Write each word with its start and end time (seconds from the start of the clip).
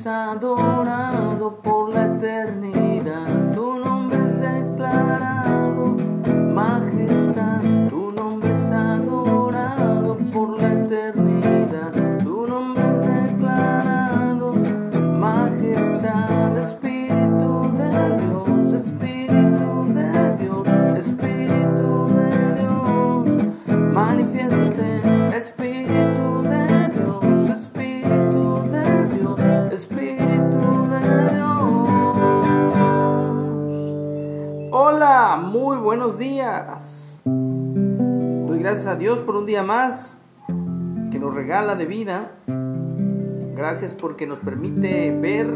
es 0.00 0.06
adorado 0.06 1.60
por 1.62 1.92
la 1.92 2.04
eternidad, 2.04 2.79
Hola, 34.72 35.36
muy 35.44 35.78
buenos 35.78 36.16
días. 36.16 37.20
Doy 37.24 38.58
gracias 38.60 38.86
a 38.86 38.94
Dios 38.94 39.18
por 39.18 39.34
un 39.34 39.44
día 39.44 39.64
más 39.64 40.16
que 41.10 41.18
nos 41.18 41.34
regala 41.34 41.74
de 41.74 41.86
vida. 41.86 42.30
Gracias 43.56 43.94
porque 43.94 44.28
nos 44.28 44.38
permite 44.38 45.10
ver 45.10 45.48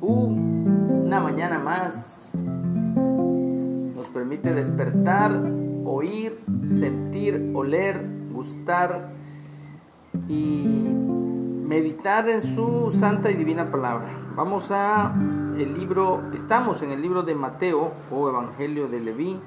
una 0.00 1.20
mañana 1.20 1.58
más. 1.58 2.30
Nos 2.32 4.08
permite 4.08 4.54
despertar, 4.54 5.42
oír, 5.84 6.40
sentir, 6.66 7.50
oler, 7.54 8.02
gustar 8.32 9.10
y 10.26 10.88
meditar 11.64 12.28
en 12.28 12.42
su 12.42 12.92
santa 12.92 13.30
y 13.30 13.34
divina 13.34 13.70
palabra. 13.70 14.08
Vamos 14.36 14.70
a 14.70 15.14
el 15.58 15.74
libro, 15.74 16.22
estamos 16.34 16.82
en 16.82 16.90
el 16.90 17.00
libro 17.00 17.22
de 17.22 17.34
Mateo 17.34 17.92
o 18.10 18.28
Evangelio 18.28 18.86
de 18.88 19.00
Leví 19.00 19.40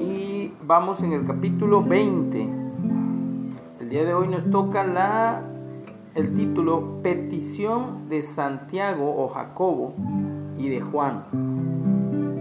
y 0.00 0.52
vamos 0.62 1.02
en 1.02 1.12
el 1.12 1.26
capítulo 1.26 1.82
20. 1.82 2.48
El 3.80 3.88
día 3.90 4.04
de 4.04 4.14
hoy 4.14 4.28
nos 4.28 4.50
toca 4.50 4.84
la 4.84 5.42
el 6.14 6.34
título 6.34 7.00
Petición 7.02 8.08
de 8.08 8.22
Santiago 8.22 9.14
o 9.22 9.28
Jacobo 9.28 9.94
y 10.56 10.70
de 10.70 10.80
Juan. 10.80 11.24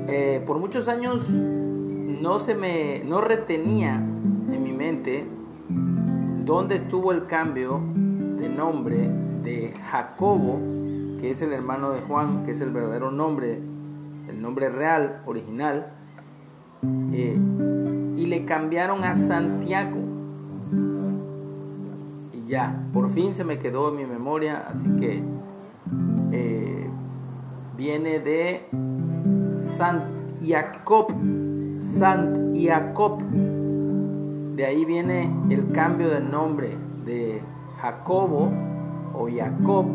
Eh, 0.07 0.41
por 0.45 0.59
muchos 0.59 0.87
años 0.87 1.29
no 1.29 2.39
se 2.39 2.55
me 2.55 3.03
no 3.03 3.19
retenía 3.19 3.95
en 3.95 4.63
mi 4.63 4.71
mente 4.71 5.40
dónde 6.51 6.75
estuvo 6.75 7.13
el 7.13 7.27
cambio 7.27 7.79
de 7.95 8.49
nombre 8.49 9.09
de 9.41 9.73
Jacobo, 9.89 10.59
que 11.21 11.31
es 11.31 11.41
el 11.41 11.53
hermano 11.53 11.91
de 11.91 12.01
Juan, 12.01 12.43
que 12.43 12.51
es 12.51 12.59
el 12.59 12.71
verdadero 12.71 13.09
nombre, 13.09 13.61
el 14.27 14.41
nombre 14.41 14.69
real, 14.69 15.21
original, 15.25 15.93
eh, 17.13 17.39
y 18.17 18.27
le 18.27 18.43
cambiaron 18.43 19.05
a 19.05 19.15
Santiago. 19.15 20.01
Y 22.33 22.49
ya, 22.49 22.83
por 22.91 23.09
fin 23.11 23.33
se 23.33 23.45
me 23.45 23.57
quedó 23.57 23.87
en 23.87 23.95
mi 23.95 24.05
memoria, 24.05 24.57
así 24.67 24.89
que 24.97 25.23
eh, 26.33 26.89
viene 27.77 28.19
de 28.19 28.67
Sant 29.61 30.03
Jacob, 30.41 31.13
Sant 31.79 32.53
Jacob. 32.57 33.23
De 34.55 34.65
ahí 34.65 34.85
viene 34.85 35.31
el 35.49 35.71
cambio 35.71 36.09
del 36.09 36.29
nombre 36.29 36.77
de 37.05 37.41
Jacobo 37.79 38.51
o 39.13 39.27
Jacob, 39.29 39.85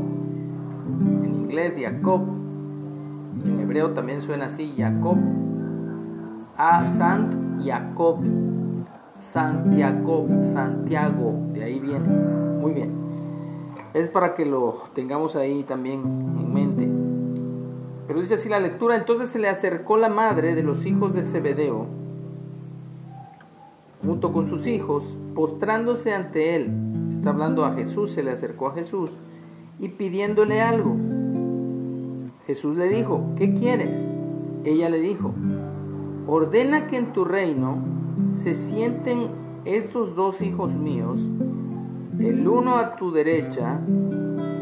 en 1.00 1.34
inglés 1.34 1.78
Jacob, 1.80 2.22
en 3.44 3.60
hebreo 3.60 3.90
también 3.90 4.20
suena 4.20 4.46
así, 4.46 4.74
Jacob, 4.76 5.18
a 6.56 6.84
Sant 6.84 7.34
Jacob, 7.62 8.18
Santiago, 9.20 10.26
Santiago, 10.40 11.34
de 11.52 11.64
ahí 11.64 11.80
viene, 11.80 12.08
muy 12.60 12.72
bien. 12.72 12.92
Es 13.94 14.08
para 14.08 14.34
que 14.34 14.44
lo 14.44 14.82
tengamos 14.94 15.36
ahí 15.36 15.64
también 15.64 16.02
en 16.02 16.52
mente. 16.52 16.88
Pero 18.06 18.20
dice 18.20 18.34
así 18.34 18.48
la 18.48 18.60
lectura, 18.60 18.96
entonces 18.96 19.28
se 19.28 19.38
le 19.38 19.48
acercó 19.48 19.96
la 19.96 20.08
madre 20.08 20.54
de 20.54 20.62
los 20.62 20.86
hijos 20.86 21.14
de 21.14 21.22
Zebedeo, 21.22 21.86
junto 24.06 24.32
con 24.32 24.48
sus 24.48 24.66
hijos, 24.66 25.04
postrándose 25.34 26.14
ante 26.14 26.54
él. 26.54 26.70
Está 27.18 27.30
hablando 27.30 27.64
a 27.64 27.72
Jesús, 27.72 28.12
se 28.12 28.22
le 28.22 28.30
acercó 28.30 28.68
a 28.68 28.74
Jesús 28.74 29.10
y 29.80 29.88
pidiéndole 29.88 30.62
algo. 30.62 30.96
Jesús 32.46 32.76
le 32.76 32.88
dijo, 32.88 33.32
¿qué 33.36 33.52
quieres? 33.52 33.94
Ella 34.64 34.88
le 34.88 35.00
dijo, 35.00 35.34
ordena 36.28 36.86
que 36.86 36.96
en 36.96 37.12
tu 37.12 37.24
reino 37.24 37.78
se 38.32 38.54
sienten 38.54 39.28
estos 39.64 40.14
dos 40.14 40.40
hijos 40.40 40.72
míos, 40.72 41.18
el 42.20 42.46
uno 42.46 42.76
a 42.76 42.94
tu 42.94 43.10
derecha 43.10 43.80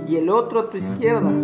y 0.09 0.17
el 0.17 0.31
otro 0.31 0.61
a 0.61 0.71
tu 0.71 0.79
izquierda. 0.79 1.31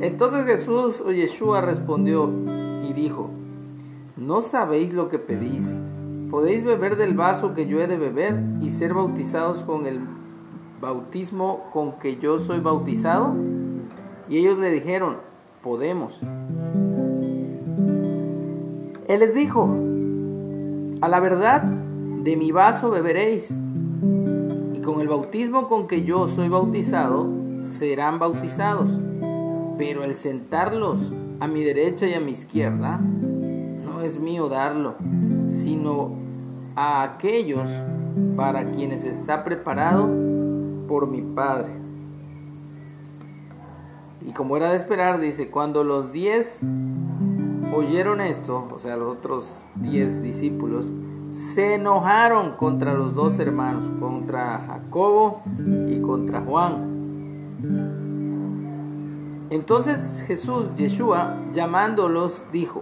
Entonces 0.00 0.44
Jesús 0.46 1.00
o 1.00 1.10
Yeshua 1.10 1.60
respondió 1.60 2.30
y 2.88 2.92
dijo, 2.92 3.30
¿no 4.16 4.42
sabéis 4.42 4.92
lo 4.92 5.08
que 5.08 5.18
pedís? 5.18 5.68
¿Podéis 6.30 6.62
beber 6.62 6.96
del 6.96 7.14
vaso 7.14 7.54
que 7.54 7.66
yo 7.66 7.80
he 7.80 7.86
de 7.86 7.96
beber 7.96 8.38
y 8.60 8.68
ser 8.70 8.92
bautizados 8.92 9.64
con 9.64 9.86
el 9.86 10.00
bautismo 10.80 11.70
con 11.72 11.92
que 11.92 12.18
yo 12.18 12.38
soy 12.38 12.60
bautizado? 12.60 13.34
Y 14.28 14.36
ellos 14.36 14.58
le 14.58 14.70
dijeron, 14.70 15.16
podemos. 15.62 16.20
Él 19.08 19.20
les 19.20 19.34
dijo, 19.34 19.74
a 21.00 21.08
la 21.08 21.18
verdad, 21.18 21.62
de 21.62 22.36
mi 22.36 22.52
vaso 22.52 22.90
beberéis, 22.90 23.50
y 24.74 24.80
con 24.80 25.00
el 25.00 25.08
bautismo 25.08 25.66
con 25.66 25.86
que 25.86 26.04
yo 26.04 26.28
soy 26.28 26.50
bautizado, 26.50 27.26
serán 27.62 28.18
bautizados, 28.18 28.90
pero 29.78 30.04
el 30.04 30.14
sentarlos 30.14 31.10
a 31.40 31.46
mi 31.46 31.64
derecha 31.64 32.06
y 32.06 32.12
a 32.12 32.20
mi 32.20 32.32
izquierda, 32.32 33.00
no 33.98 34.04
es 34.04 34.18
mío 34.20 34.48
darlo, 34.48 34.94
sino 35.50 36.12
a 36.76 37.02
aquellos 37.02 37.68
para 38.36 38.70
quienes 38.70 39.04
está 39.04 39.42
preparado 39.42 40.08
por 40.86 41.08
mi 41.08 41.20
Padre. 41.20 41.72
Y 44.24 44.32
como 44.32 44.56
era 44.56 44.70
de 44.70 44.76
esperar, 44.76 45.18
dice, 45.18 45.50
cuando 45.50 45.82
los 45.82 46.12
diez 46.12 46.60
oyeron 47.74 48.20
esto, 48.20 48.68
o 48.72 48.78
sea, 48.78 48.96
los 48.96 49.16
otros 49.16 49.66
diez 49.74 50.22
discípulos, 50.22 50.92
se 51.32 51.74
enojaron 51.74 52.52
contra 52.52 52.94
los 52.94 53.16
dos 53.16 53.40
hermanos, 53.40 53.90
contra 53.98 54.58
Jacobo 54.60 55.42
y 55.88 56.00
contra 56.00 56.40
Juan. 56.42 56.98
Entonces 59.50 60.22
Jesús, 60.28 60.72
Yeshua, 60.76 61.36
llamándolos, 61.52 62.46
dijo, 62.52 62.80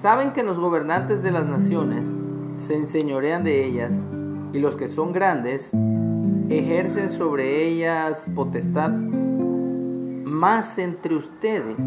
¿saben 0.00 0.32
que 0.32 0.42
los 0.42 0.58
gobernantes 0.58 1.22
de 1.22 1.30
las 1.30 1.46
naciones 1.46 2.08
se 2.56 2.74
enseñorean 2.74 3.44
de 3.44 3.66
ellas 3.66 3.92
y 4.50 4.58
los 4.58 4.74
que 4.74 4.88
son 4.88 5.12
grandes 5.12 5.72
ejercen 6.48 7.10
sobre 7.10 7.66
ellas 7.68 8.26
potestad? 8.34 8.92
Más 10.24 10.78
entre 10.78 11.16
ustedes, 11.16 11.84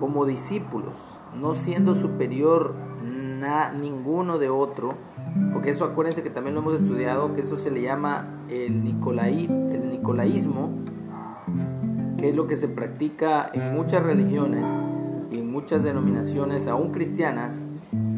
como 0.00 0.24
discípulos, 0.24 0.94
no 1.38 1.54
siendo 1.54 1.94
superior 1.94 2.74
na, 3.38 3.72
ninguno 3.72 4.38
de 4.38 4.48
otro, 4.48 4.94
porque 5.52 5.68
eso 5.68 5.84
acuérdense 5.84 6.22
que 6.22 6.30
también 6.30 6.54
lo 6.54 6.62
hemos 6.62 6.80
estudiado, 6.80 7.34
que 7.34 7.42
eso 7.42 7.56
se 7.56 7.70
le 7.70 7.82
llama 7.82 8.46
el, 8.48 8.76
el 8.76 9.90
nicolaísmo, 9.90 10.70
que 12.16 12.30
es 12.30 12.34
lo 12.34 12.46
que 12.46 12.56
se 12.56 12.68
practica 12.68 13.50
en 13.52 13.74
muchas 13.74 14.02
religiones 14.02 14.64
y 15.30 15.38
en 15.38 15.50
muchas 15.50 15.82
denominaciones, 15.82 16.66
aún 16.66 16.90
cristianas, 16.92 17.60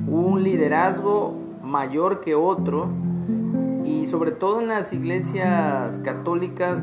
un 0.06 0.42
liderazgo 0.42 1.34
mayor 1.62 2.20
que 2.20 2.34
otro, 2.34 2.88
y 3.84 4.06
sobre 4.06 4.30
todo 4.30 4.60
en 4.60 4.68
las 4.68 4.92
iglesias 4.92 5.98
católicas, 6.04 6.82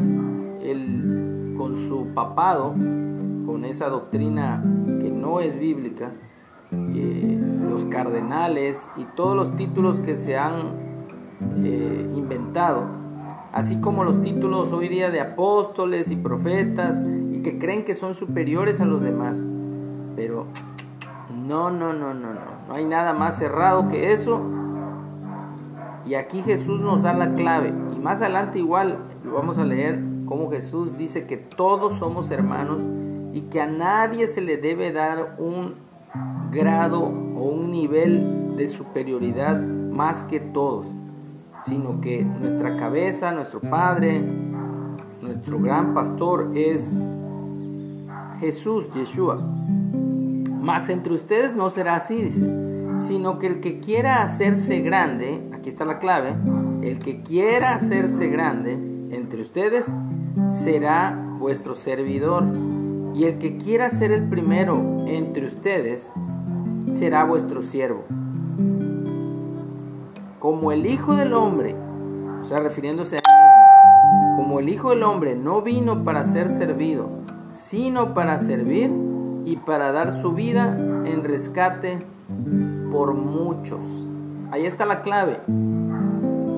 el, 0.62 1.56
con 1.58 1.76
su 1.76 2.08
papado, 2.14 2.74
con 3.46 3.66
esa 3.66 3.90
doctrina 3.90 4.62
que 5.00 5.10
no 5.10 5.40
es 5.40 5.58
bíblica, 5.58 6.12
eh, 6.72 7.40
los 7.70 7.86
cardenales 7.86 8.86
y 8.96 9.06
todos 9.16 9.36
los 9.36 9.56
títulos 9.56 10.00
que 10.00 10.16
se 10.16 10.38
han 10.38 10.90
eh, 11.64 12.12
inventado, 12.16 12.86
así 13.52 13.80
como 13.80 14.04
los 14.04 14.22
títulos 14.22 14.72
hoy 14.72 14.88
día 14.88 15.10
de 15.10 15.22
apóstoles 15.22 16.12
y 16.12 16.16
profetas 16.16 17.02
y 17.32 17.42
que 17.42 17.58
creen 17.58 17.86
que 17.86 17.96
son 17.96 18.14
superiores 18.14 18.82
a 18.82 18.86
los 18.86 19.02
demás. 19.02 19.44
Pero 20.20 20.48
no, 21.34 21.70
no, 21.72 21.94
no, 21.94 22.14
no, 22.14 22.34
no, 22.34 22.42
no 22.68 22.74
hay 22.74 22.84
nada 22.84 23.14
más 23.14 23.38
cerrado 23.38 23.88
que 23.88 24.12
eso. 24.12 24.42
Y 26.06 26.16
aquí 26.16 26.42
Jesús 26.42 26.82
nos 26.82 27.04
da 27.04 27.14
la 27.14 27.36
clave. 27.36 27.74
Y 27.96 28.00
más 28.00 28.20
adelante 28.20 28.60
igual 28.60 29.00
lo 29.24 29.36
vamos 29.36 29.58
a 29.58 29.64
leer 29.64 29.98
como 30.26 30.52
Jesús 30.52 30.98
dice 30.98 31.26
que 31.26 31.38
todos 31.38 32.00
somos 32.00 32.32
hermanos 32.32 32.82
y 33.32 33.44
que 33.44 33.62
a 33.62 33.68
nadie 33.68 34.28
se 34.28 34.42
le 34.42 34.58
debe 34.58 34.92
dar 34.92 35.38
un 35.40 35.76
grado 36.52 37.04
o 37.06 37.44
un 37.44 37.72
nivel 37.72 38.58
de 38.58 38.68
superioridad 38.68 39.58
más 39.58 40.26
que 40.26 40.42
todos, 40.42 40.86
sino 41.66 42.02
que 42.02 42.26
nuestra 42.26 42.76
cabeza, 42.76 43.32
nuestro 43.32 43.62
Padre, 43.62 44.22
nuestro 45.22 45.60
gran 45.60 45.94
pastor 45.94 46.52
es 46.56 46.94
Jesús, 48.42 48.90
Yeshua. 48.94 49.40
Mas 50.60 50.90
entre 50.90 51.14
ustedes 51.14 51.56
no 51.56 51.70
será 51.70 51.96
así, 51.96 52.22
dice, 52.22 52.44
sino 53.08 53.40
que 53.40 53.48
el 53.48 53.60
que 53.62 53.80
quiera 53.80 54.24
hacerse 54.24 54.80
grande, 54.82 55.42
aquí 55.54 55.70
está 55.70 55.86
la 55.86 56.00
clave, 56.00 56.36
el 56.82 57.00
que 57.00 57.22
quiera 57.22 57.76
hacerse 57.76 58.28
grande 58.28 58.74
entre 59.12 59.42
ustedes 59.42 59.86
será 60.50 61.18
vuestro 61.40 61.76
servidor, 61.76 62.44
y 63.14 63.24
el 63.24 63.38
que 63.40 63.58
quiera 63.58 63.90
ser 63.90 64.12
el 64.12 64.28
primero 64.30 65.06
entre 65.08 65.48
ustedes 65.48 66.12
será 66.94 67.24
vuestro 67.24 67.62
siervo. 67.62 68.04
Como 70.40 70.72
el 70.72 70.86
Hijo 70.86 71.16
del 71.16 71.34
Hombre, 71.34 71.76
o 72.42 72.44
sea, 72.46 72.60
refiriéndose 72.60 73.16
a 73.16 73.20
él 73.20 73.24
mismo, 73.26 74.36
como 74.38 74.60
el 74.60 74.70
Hijo 74.70 74.92
del 74.92 75.04
Hombre 75.04 75.36
no 75.36 75.62
vino 75.62 76.04
para 76.04 76.26
ser 76.26 76.50
servido, 76.50 77.10
sino 77.52 78.14
para 78.14 78.40
servir 78.40 78.92
y 79.46 79.58
para 79.58 79.92
dar 79.92 80.22
su 80.22 80.34
vida 80.34 80.78
en 81.06 81.24
rescate 81.24 82.00
por 82.92 83.14
muchos. 83.14 83.84
Ahí 84.52 84.66
está 84.66 84.86
la 84.86 85.02
clave. 85.02 85.38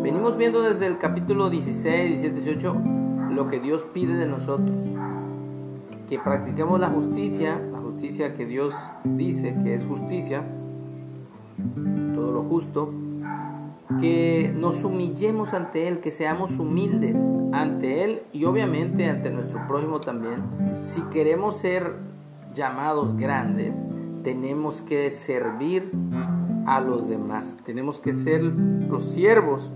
Venimos 0.03 0.37
viendo 0.37 0.61
desde 0.61 0.87
el 0.87 0.97
capítulo 0.97 1.49
16, 1.49 2.21
17, 2.21 2.41
18 2.41 2.81
lo 3.31 3.47
que 3.47 3.59
Dios 3.59 3.85
pide 3.93 4.15
de 4.15 4.27
nosotros. 4.27 4.77
Que 6.09 6.19
practiquemos 6.19 6.79
la 6.79 6.89
justicia, 6.89 7.61
la 7.71 7.79
justicia 7.79 8.33
que 8.33 8.45
Dios 8.45 8.73
dice 9.03 9.55
que 9.63 9.75
es 9.75 9.85
justicia, 9.85 10.43
todo 12.15 12.31
lo 12.33 12.43
justo, 12.43 12.93
que 13.99 14.53
nos 14.55 14.83
humillemos 14.83 15.53
ante 15.53 15.87
Él, 15.87 15.99
que 15.99 16.11
seamos 16.11 16.57
humildes 16.57 17.17
ante 17.53 18.03
Él 18.03 18.23
y 18.33 18.45
obviamente 18.45 19.09
ante 19.09 19.29
nuestro 19.29 19.65
prójimo 19.67 20.01
también. 20.01 20.43
Si 20.85 21.01
queremos 21.03 21.57
ser 21.57 21.93
llamados 22.53 23.15
grandes, 23.15 23.73
tenemos 24.23 24.81
que 24.81 25.11
servir 25.11 25.91
a 26.65 26.79
los 26.79 27.07
demás, 27.07 27.57
tenemos 27.65 27.99
que 27.99 28.13
ser 28.13 28.43
los 28.43 29.05
siervos 29.05 29.71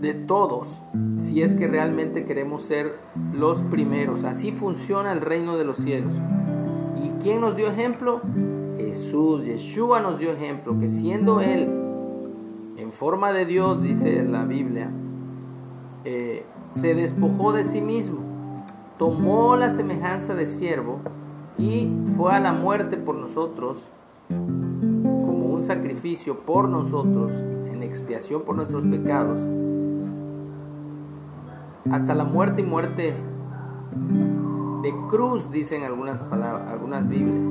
de 0.00 0.14
todos 0.14 0.68
si 1.18 1.42
es 1.42 1.56
que 1.56 1.66
realmente 1.66 2.24
queremos 2.24 2.62
ser 2.62 2.94
los 3.32 3.62
primeros. 3.64 4.24
Así 4.24 4.52
funciona 4.52 5.12
el 5.12 5.20
reino 5.20 5.56
de 5.56 5.64
los 5.64 5.78
cielos. 5.78 6.14
¿Y 7.02 7.10
quién 7.22 7.40
nos 7.40 7.56
dio 7.56 7.68
ejemplo? 7.68 8.20
Jesús, 8.78 9.44
Yeshua 9.44 10.00
nos 10.00 10.18
dio 10.18 10.32
ejemplo, 10.32 10.78
que 10.78 10.88
siendo 10.88 11.40
Él 11.40 11.68
en 12.76 12.92
forma 12.92 13.32
de 13.32 13.44
Dios, 13.44 13.82
dice 13.82 14.22
la 14.22 14.44
Biblia, 14.44 14.90
eh, 16.04 16.44
se 16.76 16.94
despojó 16.94 17.52
de 17.52 17.64
sí 17.64 17.80
mismo, 17.80 18.20
tomó 18.98 19.56
la 19.56 19.70
semejanza 19.70 20.34
de 20.34 20.46
siervo 20.46 21.00
y 21.56 21.90
fue 22.16 22.32
a 22.34 22.40
la 22.40 22.52
muerte 22.52 22.96
por 22.96 23.14
nosotros 23.14 23.78
como 24.28 25.46
un 25.46 25.62
sacrificio 25.62 26.40
por 26.40 26.68
nosotros 26.68 27.32
en 27.32 27.82
expiación 27.82 28.42
por 28.42 28.56
nuestros 28.56 28.84
pecados 28.84 29.38
hasta 31.90 32.14
la 32.14 32.24
muerte 32.24 32.60
y 32.60 32.64
muerte 32.64 33.14
de 34.82 34.94
cruz, 35.08 35.50
dicen 35.50 35.82
algunas 35.82 36.22
palabras, 36.22 36.70
algunas 36.70 37.08
Biblias, 37.08 37.46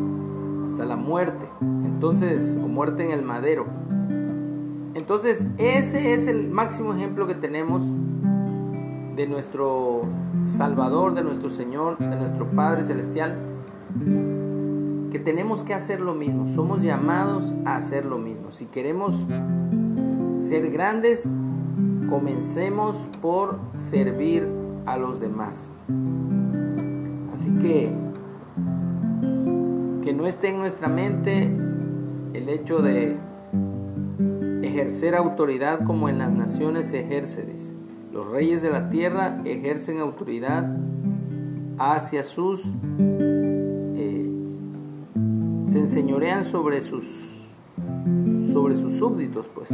hasta 0.71 0.85
la 0.85 0.95
muerte, 0.95 1.45
entonces, 1.61 2.57
o 2.63 2.67
muerte 2.67 3.05
en 3.05 3.11
el 3.11 3.23
madero. 3.23 3.65
Entonces, 4.94 5.47
ese 5.57 6.13
es 6.13 6.27
el 6.27 6.49
máximo 6.49 6.94
ejemplo 6.94 7.27
que 7.27 7.35
tenemos 7.35 7.81
de 9.15 9.27
nuestro 9.27 10.03
Salvador, 10.55 11.13
de 11.13 11.23
nuestro 11.23 11.49
Señor, 11.49 11.97
de 11.97 12.15
nuestro 12.15 12.49
Padre 12.51 12.83
Celestial, 12.83 13.35
que 15.11 15.19
tenemos 15.19 15.63
que 15.63 15.73
hacer 15.73 15.99
lo 15.99 16.13
mismo, 16.13 16.47
somos 16.47 16.81
llamados 16.81 17.53
a 17.65 17.75
hacer 17.75 18.05
lo 18.05 18.17
mismo. 18.17 18.51
Si 18.51 18.65
queremos 18.65 19.15
ser 20.38 20.69
grandes, 20.71 21.23
comencemos 22.09 22.95
por 23.21 23.59
servir 23.75 24.47
a 24.85 24.97
los 24.97 25.19
demás. 25.19 25.73
Así 27.33 27.51
que 27.59 27.94
que 30.03 30.13
no 30.13 30.25
esté 30.25 30.49
en 30.49 30.59
nuestra 30.59 30.88
mente 30.88 31.53
el 32.33 32.47
hecho 32.47 32.81
de 32.81 33.17
ejercer 34.61 35.15
autoridad 35.15 35.83
como 35.85 36.07
en 36.07 36.19
las 36.19 36.31
naciones 36.31 36.94
ejerce. 36.94 37.45
Los 38.17 38.25
reyes 38.25 38.63
de 38.63 38.71
la 38.71 38.89
tierra 38.89 39.41
ejercen 39.45 39.99
autoridad 39.99 40.75
hacia 41.77 42.23
sus... 42.23 42.65
Eh, 43.95 44.31
se 45.69 45.77
enseñorean 45.77 46.43
sobre 46.43 46.81
sus 46.81 47.05
sobre 48.51 48.75
sus 48.75 48.95
súbditos, 48.95 49.47
pues 49.53 49.69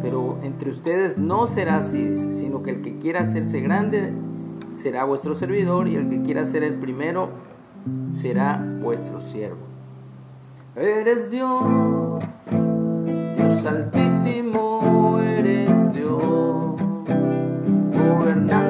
pero 0.00 0.38
entre 0.44 0.70
ustedes 0.70 1.18
no 1.18 1.48
será 1.48 1.78
así, 1.78 2.14
sino 2.34 2.62
que 2.62 2.70
el 2.70 2.80
que 2.80 2.98
quiera 2.98 3.22
hacerse 3.22 3.58
grande 3.58 4.12
será 4.80 5.02
vuestro 5.02 5.34
servidor 5.34 5.88
y 5.88 5.96
el 5.96 6.08
que 6.10 6.22
quiera 6.22 6.46
ser 6.46 6.62
el 6.62 6.74
primero 6.74 7.30
será 8.14 8.64
vuestro 8.80 9.20
siervo. 9.20 9.58
Eres 10.76 11.28
Dios, 11.28 12.22
Dios 13.36 13.66
altísimo, 13.66 15.18
eres 15.18 15.92
Dios, 15.92 16.47
gobernar. 18.18 18.67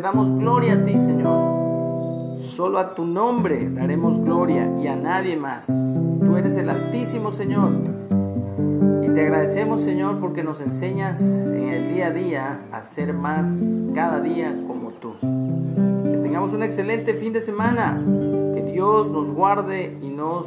Damos 0.00 0.30
gloria 0.38 0.74
a 0.74 0.82
ti, 0.82 0.92
Señor. 0.92 2.38
Solo 2.40 2.78
a 2.78 2.94
tu 2.94 3.04
nombre 3.04 3.68
daremos 3.70 4.18
gloria 4.22 4.70
y 4.80 4.86
a 4.86 4.96
nadie 4.96 5.36
más. 5.36 5.66
Tú 5.66 6.36
eres 6.36 6.56
el 6.56 6.68
Altísimo, 6.70 7.32
Señor. 7.32 7.70
Y 9.02 9.08
te 9.08 9.22
agradecemos, 9.22 9.80
Señor, 9.80 10.20
porque 10.20 10.42
nos 10.42 10.60
enseñas 10.60 11.20
en 11.20 11.68
el 11.68 11.88
día 11.88 12.08
a 12.08 12.10
día 12.10 12.60
a 12.72 12.82
ser 12.82 13.12
más 13.12 13.48
cada 13.94 14.20
día 14.20 14.56
como 14.66 14.90
tú. 14.90 15.14
Que 15.20 16.18
tengamos 16.18 16.52
un 16.52 16.62
excelente 16.62 17.14
fin 17.14 17.32
de 17.32 17.40
semana. 17.40 18.02
Que 18.54 18.62
Dios 18.62 19.10
nos 19.10 19.30
guarde 19.30 19.98
y 20.00 20.10
nos 20.10 20.46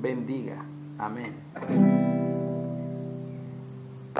bendiga. 0.00 0.64
Amén. 0.98 2.01